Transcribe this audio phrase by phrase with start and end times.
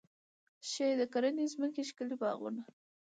[0.69, 2.63] ښې د کرنې ځمکې، ښکلي باغونه